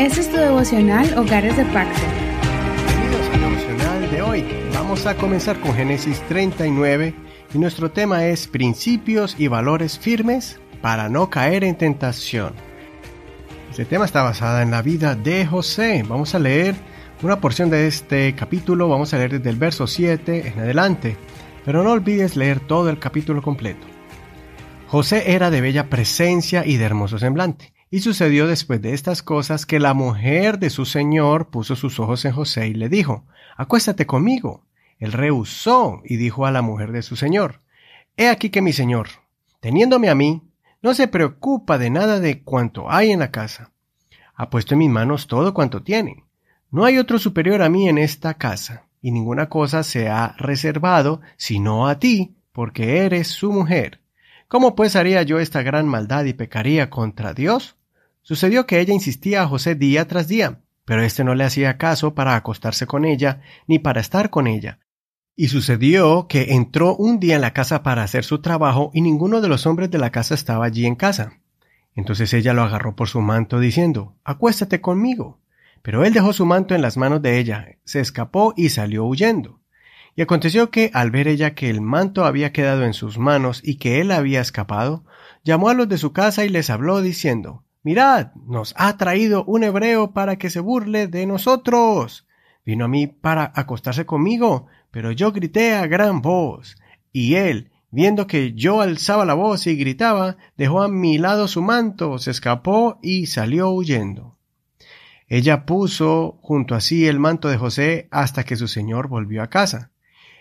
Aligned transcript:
Este 0.00 0.20
es 0.20 0.30
tu 0.30 0.38
devocional 0.38 1.12
Hogares 1.18 1.58
de 1.58 1.64
Pacto. 1.66 2.00
Bienvenidos 2.86 3.28
al 3.34 3.40
devocional 3.40 4.10
de 4.10 4.22
hoy. 4.22 4.44
Vamos 4.72 5.04
a 5.04 5.14
comenzar 5.14 5.60
con 5.60 5.74
Génesis 5.74 6.22
39 6.22 7.14
y 7.52 7.58
nuestro 7.58 7.90
tema 7.90 8.24
es 8.24 8.48
principios 8.48 9.36
y 9.38 9.48
valores 9.48 9.98
firmes 9.98 10.58
para 10.80 11.10
no 11.10 11.28
caer 11.28 11.64
en 11.64 11.76
tentación. 11.76 12.54
Este 13.70 13.84
tema 13.84 14.06
está 14.06 14.22
basado 14.22 14.62
en 14.62 14.70
la 14.70 14.80
vida 14.80 15.14
de 15.16 15.44
José. 15.44 16.02
Vamos 16.08 16.34
a 16.34 16.38
leer 16.38 16.76
una 17.20 17.38
porción 17.38 17.68
de 17.68 17.86
este 17.86 18.34
capítulo, 18.34 18.88
vamos 18.88 19.12
a 19.12 19.18
leer 19.18 19.32
desde 19.32 19.50
el 19.50 19.56
verso 19.56 19.86
7 19.86 20.48
en 20.48 20.60
adelante, 20.60 21.18
pero 21.66 21.82
no 21.82 21.92
olvides 21.92 22.36
leer 22.36 22.60
todo 22.60 22.88
el 22.88 22.98
capítulo 22.98 23.42
completo. 23.42 23.86
José 24.86 25.34
era 25.34 25.50
de 25.50 25.60
bella 25.60 25.90
presencia 25.90 26.64
y 26.64 26.78
de 26.78 26.86
hermoso 26.86 27.18
semblante 27.18 27.74
y 27.90 28.00
sucedió 28.00 28.46
después 28.46 28.80
de 28.80 28.94
estas 28.94 29.22
cosas 29.22 29.66
que 29.66 29.80
la 29.80 29.94
mujer 29.94 30.60
de 30.60 30.70
su 30.70 30.84
señor 30.84 31.50
puso 31.50 31.74
sus 31.74 31.98
ojos 31.98 32.24
en 32.24 32.32
José 32.32 32.68
y 32.68 32.74
le 32.74 32.88
dijo, 32.88 33.24
Acuéstate 33.56 34.06
conmigo. 34.06 34.64
Él 34.98 35.12
rehusó 35.12 36.00
y 36.04 36.16
dijo 36.16 36.46
a 36.46 36.52
la 36.52 36.62
mujer 36.62 36.92
de 36.92 37.02
su 37.02 37.16
señor, 37.16 37.60
He 38.16 38.28
aquí 38.28 38.50
que 38.50 38.62
mi 38.62 38.72
señor, 38.72 39.08
teniéndome 39.60 40.08
a 40.08 40.14
mí, 40.14 40.42
no 40.82 40.94
se 40.94 41.08
preocupa 41.08 41.78
de 41.78 41.90
nada 41.90 42.20
de 42.20 42.42
cuanto 42.42 42.90
hay 42.90 43.10
en 43.10 43.18
la 43.18 43.30
casa. 43.30 43.72
Ha 44.34 44.50
puesto 44.50 44.74
en 44.74 44.78
mis 44.78 44.90
manos 44.90 45.26
todo 45.26 45.52
cuanto 45.52 45.82
tiene. 45.82 46.24
No 46.70 46.84
hay 46.84 46.98
otro 46.98 47.18
superior 47.18 47.60
a 47.60 47.68
mí 47.68 47.88
en 47.88 47.98
esta 47.98 48.34
casa, 48.34 48.84
y 49.02 49.10
ninguna 49.10 49.48
cosa 49.48 49.82
se 49.82 50.08
ha 50.08 50.36
reservado 50.38 51.20
sino 51.36 51.88
a 51.88 51.98
ti, 51.98 52.36
porque 52.52 52.98
eres 52.98 53.28
su 53.28 53.52
mujer. 53.52 54.00
¿Cómo 54.46 54.74
pues 54.74 54.96
haría 54.96 55.22
yo 55.22 55.40
esta 55.40 55.62
gran 55.62 55.88
maldad 55.88 56.24
y 56.24 56.32
pecaría 56.34 56.88
contra 56.88 57.34
Dios? 57.34 57.76
Sucedió 58.22 58.66
que 58.66 58.80
ella 58.80 58.94
insistía 58.94 59.42
a 59.42 59.48
José 59.48 59.74
día 59.74 60.06
tras 60.06 60.28
día, 60.28 60.60
pero 60.84 61.02
éste 61.02 61.24
no 61.24 61.34
le 61.34 61.44
hacía 61.44 61.78
caso 61.78 62.14
para 62.14 62.36
acostarse 62.36 62.86
con 62.86 63.04
ella, 63.04 63.42
ni 63.66 63.78
para 63.78 64.00
estar 64.00 64.30
con 64.30 64.46
ella. 64.46 64.80
Y 65.36 65.48
sucedió 65.48 66.26
que 66.28 66.52
entró 66.54 66.96
un 66.96 67.18
día 67.18 67.36
en 67.36 67.40
la 67.40 67.52
casa 67.52 67.82
para 67.82 68.02
hacer 68.02 68.24
su 68.24 68.40
trabajo 68.40 68.90
y 68.92 69.00
ninguno 69.00 69.40
de 69.40 69.48
los 69.48 69.66
hombres 69.66 69.90
de 69.90 69.98
la 69.98 70.10
casa 70.10 70.34
estaba 70.34 70.66
allí 70.66 70.86
en 70.86 70.96
casa. 70.96 71.40
Entonces 71.94 72.32
ella 72.34 72.52
lo 72.52 72.62
agarró 72.62 72.94
por 72.94 73.08
su 73.08 73.20
manto 73.20 73.58
diciendo, 73.58 74.16
Acuéstate 74.24 74.80
conmigo. 74.80 75.40
Pero 75.82 76.04
él 76.04 76.12
dejó 76.12 76.32
su 76.32 76.44
manto 76.44 76.74
en 76.74 76.82
las 76.82 76.96
manos 76.96 77.22
de 77.22 77.38
ella, 77.38 77.78
se 77.84 78.00
escapó 78.00 78.52
y 78.56 78.68
salió 78.68 79.04
huyendo. 79.06 79.60
Y 80.14 80.22
aconteció 80.22 80.70
que, 80.70 80.90
al 80.92 81.10
ver 81.10 81.28
ella 81.28 81.54
que 81.54 81.70
el 81.70 81.80
manto 81.80 82.24
había 82.24 82.52
quedado 82.52 82.84
en 82.84 82.92
sus 82.92 83.16
manos 83.16 83.62
y 83.64 83.76
que 83.76 84.00
él 84.00 84.10
había 84.10 84.40
escapado, 84.40 85.04
llamó 85.42 85.68
a 85.68 85.74
los 85.74 85.88
de 85.88 85.96
su 85.96 86.12
casa 86.12 86.44
y 86.44 86.48
les 86.48 86.68
habló 86.68 87.00
diciendo, 87.00 87.64
Mirad, 87.82 88.32
nos 88.46 88.74
ha 88.76 88.96
traído 88.98 89.44
un 89.44 89.64
hebreo 89.64 90.12
para 90.12 90.36
que 90.36 90.50
se 90.50 90.60
burle 90.60 91.06
de 91.06 91.26
nosotros. 91.26 92.26
Vino 92.64 92.84
a 92.84 92.88
mí 92.88 93.06
para 93.06 93.52
acostarse 93.54 94.04
conmigo, 94.04 94.66
pero 94.90 95.12
yo 95.12 95.32
grité 95.32 95.74
a 95.74 95.86
gran 95.86 96.20
voz, 96.20 96.76
y 97.12 97.36
él, 97.36 97.70
viendo 97.90 98.26
que 98.26 98.52
yo 98.52 98.82
alzaba 98.82 99.24
la 99.24 99.34
voz 99.34 99.66
y 99.66 99.76
gritaba, 99.76 100.36
dejó 100.58 100.82
a 100.82 100.88
mi 100.88 101.16
lado 101.16 101.48
su 101.48 101.62
manto, 101.62 102.18
se 102.18 102.30
escapó 102.30 102.98
y 103.02 103.26
salió 103.26 103.70
huyendo. 103.70 104.36
Ella 105.26 105.64
puso 105.64 106.38
junto 106.42 106.74
a 106.74 106.80
sí 106.80 107.06
el 107.06 107.18
manto 107.18 107.48
de 107.48 107.56
José 107.56 108.08
hasta 108.10 108.44
que 108.44 108.56
su 108.56 108.68
señor 108.68 109.08
volvió 109.08 109.42
a 109.42 109.48
casa. 109.48 109.90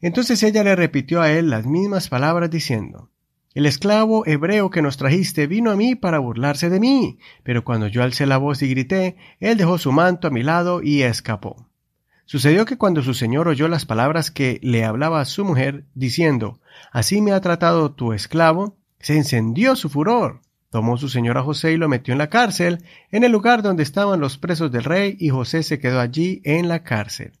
Entonces 0.00 0.42
ella 0.42 0.64
le 0.64 0.74
repitió 0.74 1.22
a 1.22 1.30
él 1.30 1.48
las 1.48 1.64
mismas 1.64 2.08
palabras 2.08 2.50
diciendo, 2.50 3.11
el 3.54 3.66
esclavo 3.66 4.26
hebreo 4.26 4.70
que 4.70 4.82
nos 4.82 4.96
trajiste 4.96 5.46
vino 5.46 5.70
a 5.70 5.76
mí 5.76 5.94
para 5.94 6.18
burlarse 6.18 6.70
de 6.70 6.80
mí, 6.80 7.18
pero 7.42 7.64
cuando 7.64 7.86
yo 7.86 8.02
alcé 8.02 8.26
la 8.26 8.38
voz 8.38 8.62
y 8.62 8.68
grité, 8.68 9.16
él 9.40 9.58
dejó 9.58 9.78
su 9.78 9.92
manto 9.92 10.28
a 10.28 10.30
mi 10.30 10.42
lado 10.42 10.82
y 10.82 11.02
escapó. 11.02 11.68
Sucedió 12.24 12.64
que 12.64 12.78
cuando 12.78 13.02
su 13.02 13.12
señor 13.12 13.48
oyó 13.48 13.68
las 13.68 13.84
palabras 13.84 14.30
que 14.30 14.58
le 14.62 14.84
hablaba 14.84 15.20
a 15.20 15.26
su 15.26 15.44
mujer, 15.44 15.84
diciendo, 15.94 16.60
Así 16.90 17.20
me 17.20 17.32
ha 17.32 17.40
tratado 17.40 17.92
tu 17.92 18.14
esclavo, 18.14 18.78
se 19.00 19.16
encendió 19.16 19.76
su 19.76 19.90
furor. 19.90 20.40
Tomó 20.70 20.96
su 20.96 21.10
señor 21.10 21.36
a 21.36 21.42
José 21.42 21.72
y 21.72 21.76
lo 21.76 21.90
metió 21.90 22.12
en 22.12 22.18
la 22.18 22.30
cárcel, 22.30 22.82
en 23.10 23.24
el 23.24 23.32
lugar 23.32 23.62
donde 23.62 23.82
estaban 23.82 24.20
los 24.20 24.38
presos 24.38 24.72
del 24.72 24.84
rey, 24.84 25.16
y 25.20 25.28
José 25.28 25.62
se 25.62 25.78
quedó 25.78 26.00
allí 26.00 26.40
en 26.44 26.68
la 26.68 26.82
cárcel. 26.82 27.32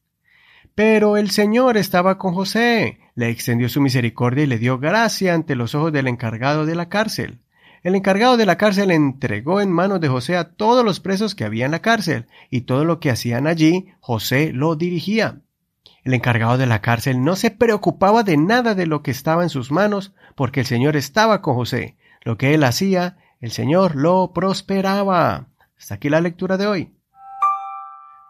Pero 0.74 1.18
el 1.18 1.30
Señor 1.30 1.76
estaba 1.76 2.16
con 2.16 2.32
José, 2.32 2.98
le 3.14 3.28
extendió 3.28 3.68
su 3.68 3.80
misericordia 3.80 4.44
y 4.44 4.46
le 4.46 4.58
dio 4.58 4.78
gracia 4.78 5.34
ante 5.34 5.54
los 5.54 5.74
ojos 5.74 5.92
del 5.92 6.08
encargado 6.08 6.64
de 6.64 6.74
la 6.74 6.88
cárcel. 6.88 7.40
El 7.82 7.94
encargado 7.94 8.36
de 8.36 8.46
la 8.46 8.56
cárcel 8.56 8.90
entregó 8.90 9.60
en 9.60 9.70
manos 9.70 10.00
de 10.00 10.08
José 10.08 10.36
a 10.36 10.54
todos 10.54 10.84
los 10.84 11.00
presos 11.00 11.34
que 11.34 11.44
había 11.44 11.66
en 11.66 11.72
la 11.72 11.82
cárcel, 11.82 12.26
y 12.48 12.62
todo 12.62 12.84
lo 12.84 13.00
que 13.00 13.10
hacían 13.10 13.46
allí, 13.46 13.92
José 14.00 14.52
lo 14.52 14.76
dirigía. 14.76 15.40
El 16.04 16.14
encargado 16.14 16.56
de 16.58 16.66
la 16.66 16.80
cárcel 16.80 17.22
no 17.22 17.36
se 17.36 17.50
preocupaba 17.50 18.22
de 18.22 18.36
nada 18.36 18.74
de 18.74 18.86
lo 18.86 19.02
que 19.02 19.10
estaba 19.10 19.42
en 19.42 19.50
sus 19.50 19.70
manos, 19.70 20.14
porque 20.36 20.60
el 20.60 20.66
Señor 20.66 20.96
estaba 20.96 21.42
con 21.42 21.54
José. 21.54 21.96
Lo 22.22 22.38
que 22.38 22.54
él 22.54 22.64
hacía, 22.64 23.18
el 23.40 23.50
Señor 23.50 23.94
lo 23.96 24.32
prosperaba. 24.32 25.48
Hasta 25.78 25.96
aquí 25.96 26.08
la 26.08 26.20
lectura 26.20 26.56
de 26.56 26.66
hoy. 26.66 26.92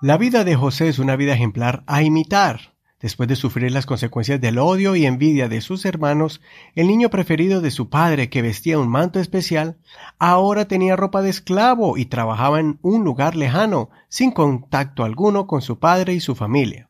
La 0.02 0.18
vida 0.18 0.42
de 0.42 0.56
José 0.56 0.88
es 0.88 0.98
una 0.98 1.14
vida 1.14 1.32
ejemplar 1.32 1.84
a 1.86 2.02
imitar. 2.02 2.74
Después 3.00 3.28
de 3.28 3.36
sufrir 3.36 3.70
las 3.70 3.86
consecuencias 3.86 4.40
del 4.40 4.58
odio 4.58 4.96
y 4.96 5.06
envidia 5.06 5.48
de 5.48 5.60
sus 5.60 5.84
hermanos, 5.84 6.40
el 6.74 6.88
niño 6.88 7.08
preferido 7.08 7.60
de 7.60 7.70
su 7.70 7.88
padre, 7.88 8.28
que 8.28 8.42
vestía 8.42 8.80
un 8.80 8.88
manto 8.88 9.20
especial, 9.20 9.76
ahora 10.18 10.66
tenía 10.66 10.96
ropa 10.96 11.22
de 11.22 11.30
esclavo 11.30 11.96
y 11.96 12.06
trabajaba 12.06 12.58
en 12.58 12.80
un 12.82 13.04
lugar 13.04 13.36
lejano, 13.36 13.90
sin 14.08 14.32
contacto 14.32 15.04
alguno 15.04 15.46
con 15.46 15.62
su 15.62 15.78
padre 15.78 16.14
y 16.14 16.20
su 16.20 16.34
familia. 16.34 16.88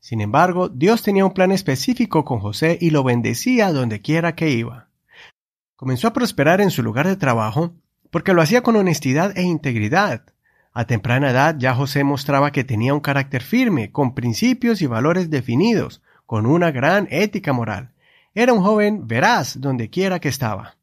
Sin 0.00 0.20
embargo, 0.20 0.68
Dios 0.68 1.02
tenía 1.02 1.24
un 1.24 1.34
plan 1.34 1.52
específico 1.52 2.24
con 2.24 2.40
José 2.40 2.76
y 2.80 2.90
lo 2.90 3.04
bendecía 3.04 3.72
donde 3.72 4.00
quiera 4.00 4.34
que 4.34 4.50
iba. 4.50 4.88
Comenzó 5.76 6.08
a 6.08 6.12
prosperar 6.12 6.60
en 6.60 6.72
su 6.72 6.82
lugar 6.82 7.06
de 7.06 7.14
trabajo 7.14 7.74
porque 8.10 8.34
lo 8.34 8.42
hacía 8.42 8.64
con 8.64 8.74
honestidad 8.74 9.38
e 9.38 9.42
integridad. 9.42 10.24
A 10.72 10.86
temprana 10.86 11.30
edad 11.30 11.56
ya 11.58 11.74
José 11.74 12.04
mostraba 12.04 12.52
que 12.52 12.64
tenía 12.64 12.94
un 12.94 13.00
carácter 13.00 13.42
firme, 13.42 13.90
con 13.90 14.14
principios 14.14 14.82
y 14.82 14.86
valores 14.86 15.30
definidos, 15.30 16.02
con 16.26 16.46
una 16.46 16.70
gran 16.70 17.08
ética 17.10 17.52
moral. 17.52 17.90
Era 18.34 18.52
un 18.52 18.62
joven 18.62 19.06
veraz 19.08 19.60
donde 19.60 19.90
quiera 19.90 20.20
que 20.20 20.28
estaba. 20.28 20.76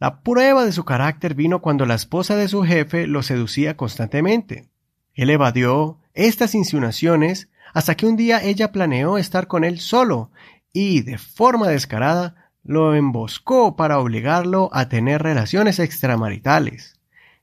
La 0.00 0.20
prueba 0.20 0.64
de 0.64 0.72
su 0.72 0.84
carácter 0.84 1.34
vino 1.34 1.60
cuando 1.60 1.86
la 1.86 1.94
esposa 1.94 2.36
de 2.36 2.48
su 2.48 2.62
jefe 2.62 3.06
lo 3.06 3.22
seducía 3.22 3.76
constantemente. 3.76 4.68
Él 5.14 5.30
evadió 5.30 5.98
estas 6.14 6.54
insinuaciones 6.54 7.48
hasta 7.74 7.96
que 7.96 8.06
un 8.06 8.16
día 8.16 8.42
ella 8.42 8.72
planeó 8.72 9.18
estar 9.18 9.46
con 9.46 9.64
él 9.64 9.80
solo 9.80 10.30
y, 10.72 11.02
de 11.02 11.18
forma 11.18 11.68
descarada, 11.68 12.50
lo 12.62 12.94
emboscó 12.94 13.76
para 13.76 13.98
obligarlo 13.98 14.70
a 14.72 14.88
tener 14.88 15.22
relaciones 15.22 15.78
extramaritales. 15.78 16.97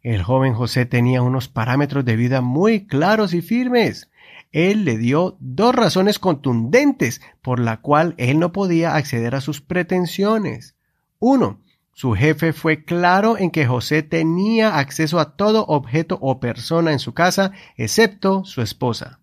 El 0.06 0.22
joven 0.22 0.54
José 0.54 0.86
tenía 0.86 1.24
unos 1.24 1.48
parámetros 1.48 2.06
de 2.06 2.16
vida 2.16 2.42
muy 2.42 2.86
claros 2.86 3.34
y 3.34 3.42
firmes. 3.42 4.12
Él 4.52 4.86
le 4.86 5.00
dio 5.00 5.36
dos 5.40 5.74
razones 5.74 6.20
contundentes 6.20 7.22
por 7.42 7.60
la 7.60 7.78
cual 7.78 8.14
él 8.20 8.38
no 8.38 8.52
podía 8.52 8.94
acceder 8.94 9.34
a 9.34 9.42
sus 9.42 9.62
pretensiones. 9.62 10.76
Uno, 11.18 11.60
su 11.92 12.14
jefe 12.14 12.54
fue 12.54 12.84
claro 12.84 13.36
en 13.40 13.50
que 13.50 13.66
José 13.66 14.04
tenía 14.04 14.78
acceso 14.78 15.20
a 15.20 15.36
todo 15.36 15.66
objeto 15.66 16.20
o 16.22 16.40
persona 16.40 16.92
en 16.92 17.00
su 17.00 17.16
casa, 17.16 17.54
excepto 17.76 18.46
su 18.46 18.62
esposa. 18.62 19.22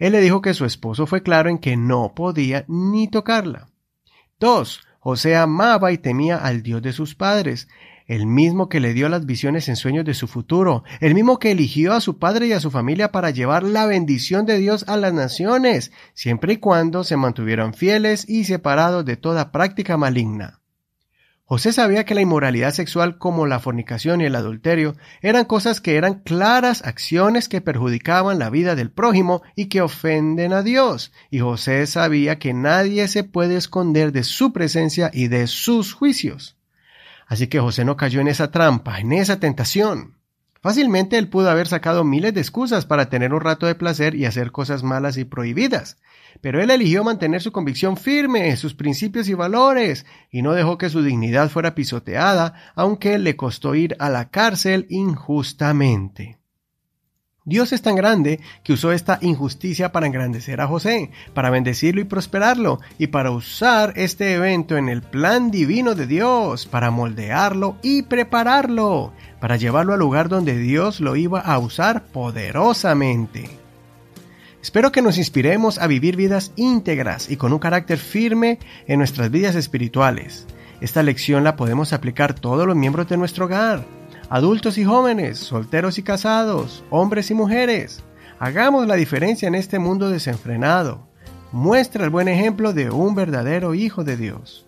Él 0.00 0.10
le 0.10 0.20
dijo 0.20 0.42
que 0.42 0.54
su 0.54 0.64
esposo 0.64 1.06
fue 1.06 1.22
claro 1.22 1.50
en 1.50 1.58
que 1.58 1.76
no 1.76 2.14
podía 2.16 2.64
ni 2.66 3.06
tocarla. 3.06 3.68
Dos, 4.40 4.80
José 4.98 5.36
amaba 5.36 5.92
y 5.92 5.98
temía 5.98 6.36
al 6.38 6.64
Dios 6.64 6.82
de 6.82 6.92
sus 6.92 7.14
padres 7.14 7.68
el 8.06 8.26
mismo 8.26 8.68
que 8.68 8.80
le 8.80 8.94
dio 8.94 9.08
las 9.08 9.26
visiones 9.26 9.68
en 9.68 9.76
sueños 9.76 10.04
de 10.04 10.14
su 10.14 10.28
futuro, 10.28 10.84
el 11.00 11.14
mismo 11.14 11.38
que 11.38 11.50
eligió 11.50 11.92
a 11.92 12.00
su 12.00 12.18
padre 12.18 12.46
y 12.46 12.52
a 12.52 12.60
su 12.60 12.70
familia 12.70 13.10
para 13.10 13.30
llevar 13.30 13.64
la 13.64 13.86
bendición 13.86 14.46
de 14.46 14.58
Dios 14.58 14.84
a 14.88 14.96
las 14.96 15.12
naciones, 15.12 15.92
siempre 16.14 16.54
y 16.54 16.56
cuando 16.58 17.04
se 17.04 17.16
mantuvieran 17.16 17.74
fieles 17.74 18.28
y 18.28 18.44
separados 18.44 19.04
de 19.04 19.16
toda 19.16 19.50
práctica 19.50 19.96
maligna. 19.96 20.60
José 21.48 21.72
sabía 21.72 22.04
que 22.04 22.16
la 22.16 22.22
inmoralidad 22.22 22.72
sexual 22.72 23.18
como 23.18 23.46
la 23.46 23.60
fornicación 23.60 24.20
y 24.20 24.24
el 24.24 24.34
adulterio 24.34 24.96
eran 25.22 25.44
cosas 25.44 25.80
que 25.80 25.94
eran 25.94 26.14
claras 26.24 26.84
acciones 26.84 27.48
que 27.48 27.60
perjudicaban 27.60 28.40
la 28.40 28.50
vida 28.50 28.74
del 28.74 28.90
prójimo 28.90 29.42
y 29.54 29.66
que 29.66 29.80
ofenden 29.80 30.52
a 30.52 30.62
Dios, 30.62 31.12
y 31.30 31.38
José 31.38 31.86
sabía 31.86 32.40
que 32.40 32.52
nadie 32.52 33.06
se 33.06 33.22
puede 33.22 33.56
esconder 33.56 34.10
de 34.10 34.24
su 34.24 34.52
presencia 34.52 35.08
y 35.14 35.28
de 35.28 35.46
sus 35.46 35.92
juicios. 35.92 36.55
Así 37.26 37.48
que 37.48 37.60
José 37.60 37.84
no 37.84 37.96
cayó 37.96 38.20
en 38.20 38.28
esa 38.28 38.50
trampa, 38.50 39.00
en 39.00 39.12
esa 39.12 39.40
tentación. 39.40 40.16
Fácilmente 40.62 41.18
él 41.18 41.28
pudo 41.28 41.50
haber 41.50 41.68
sacado 41.68 42.02
miles 42.02 42.34
de 42.34 42.40
excusas 42.40 42.86
para 42.86 43.08
tener 43.08 43.34
un 43.34 43.40
rato 43.40 43.66
de 43.66 43.74
placer 43.74 44.14
y 44.14 44.24
hacer 44.24 44.50
cosas 44.50 44.82
malas 44.82 45.16
y 45.16 45.24
prohibidas, 45.24 45.98
pero 46.40 46.60
él 46.60 46.70
eligió 46.70 47.04
mantener 47.04 47.42
su 47.42 47.52
convicción 47.52 47.96
firme, 47.96 48.56
sus 48.56 48.74
principios 48.74 49.28
y 49.28 49.34
valores, 49.34 50.06
y 50.30 50.42
no 50.42 50.54
dejó 50.54 50.78
que 50.78 50.90
su 50.90 51.02
dignidad 51.02 51.50
fuera 51.50 51.74
pisoteada, 51.74 52.54
aunque 52.74 53.18
le 53.18 53.36
costó 53.36 53.74
ir 53.74 53.96
a 54.00 54.10
la 54.10 54.30
cárcel 54.30 54.86
injustamente. 54.88 56.38
Dios 57.48 57.72
es 57.72 57.80
tan 57.80 57.94
grande 57.94 58.40
que 58.64 58.72
usó 58.72 58.90
esta 58.90 59.20
injusticia 59.22 59.92
para 59.92 60.08
engrandecer 60.08 60.60
a 60.60 60.66
José, 60.66 61.12
para 61.32 61.48
bendecirlo 61.48 62.00
y 62.00 62.04
prosperarlo, 62.04 62.80
y 62.98 63.06
para 63.06 63.30
usar 63.30 63.92
este 63.94 64.34
evento 64.34 64.76
en 64.76 64.88
el 64.88 65.00
plan 65.00 65.52
divino 65.52 65.94
de 65.94 66.08
Dios, 66.08 66.66
para 66.66 66.90
moldearlo 66.90 67.76
y 67.84 68.02
prepararlo, 68.02 69.12
para 69.40 69.54
llevarlo 69.54 69.92
al 69.92 70.00
lugar 70.00 70.28
donde 70.28 70.58
Dios 70.58 70.98
lo 70.98 71.14
iba 71.14 71.38
a 71.38 71.56
usar 71.60 72.02
poderosamente. 72.06 73.48
Espero 74.60 74.90
que 74.90 75.00
nos 75.00 75.16
inspiremos 75.16 75.78
a 75.78 75.86
vivir 75.86 76.16
vidas 76.16 76.50
íntegras 76.56 77.30
y 77.30 77.36
con 77.36 77.52
un 77.52 77.60
carácter 77.60 77.98
firme 77.98 78.58
en 78.88 78.98
nuestras 78.98 79.30
vidas 79.30 79.54
espirituales. 79.54 80.48
Esta 80.80 81.04
lección 81.04 81.44
la 81.44 81.54
podemos 81.54 81.92
aplicar 81.92 82.34
todos 82.34 82.66
los 82.66 82.74
miembros 82.74 83.08
de 83.08 83.16
nuestro 83.16 83.44
hogar 83.44 83.86
adultos 84.30 84.78
y 84.78 84.84
jóvenes, 84.84 85.38
solteros 85.38 85.98
y 85.98 86.02
casados, 86.02 86.84
hombres 86.90 87.30
y 87.30 87.34
mujeres. 87.34 88.02
Hagamos 88.38 88.86
la 88.86 88.96
diferencia 88.96 89.48
en 89.48 89.54
este 89.54 89.78
mundo 89.78 90.10
desenfrenado. 90.10 91.06
Muestra 91.52 92.04
el 92.04 92.10
buen 92.10 92.28
ejemplo 92.28 92.72
de 92.72 92.90
un 92.90 93.14
verdadero 93.14 93.74
Hijo 93.74 94.04
de 94.04 94.16
Dios. 94.16 94.66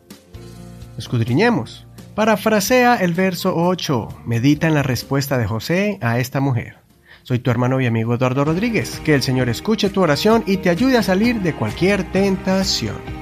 Escudriñemos. 0.97 1.87
Parafrasea 2.15 2.97
el 2.97 3.15
verso 3.15 3.55
8. 3.55 4.23
Medita 4.25 4.67
en 4.67 4.75
la 4.75 4.83
respuesta 4.83 5.39
de 5.39 5.47
José 5.47 5.99
a 6.01 6.19
esta 6.19 6.41
mujer. 6.41 6.79
Soy 7.23 7.39
tu 7.41 7.51
hermano 7.51 7.81
y 7.81 7.87
amigo 7.87 8.15
Eduardo 8.15 8.45
Rodríguez. 8.45 9.01
Que 9.05 9.15
el 9.15 9.23
Señor 9.23 9.49
escuche 9.49 9.91
tu 9.91 10.01
oración 10.01 10.43
y 10.47 10.57
te 10.57 10.71
ayude 10.71 10.97
a 10.97 11.03
salir 11.03 11.43
de 11.43 11.55
cualquier 11.55 12.11
tentación. 12.11 13.18